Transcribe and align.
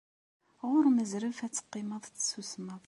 Ɣer-m 0.69 0.97
azref 1.03 1.39
ad 1.45 1.53
teqqimeḍ 1.53 2.03
tessusmeḍ. 2.07 2.79